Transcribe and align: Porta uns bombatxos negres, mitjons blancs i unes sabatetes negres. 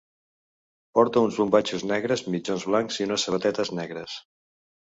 Porta 0.99 1.23
uns 1.25 1.37
bombatxos 1.41 1.85
negres, 1.91 2.25
mitjons 2.37 2.65
blancs 2.73 2.99
i 3.03 3.09
unes 3.09 3.27
sabatetes 3.29 3.73
negres. 3.83 4.19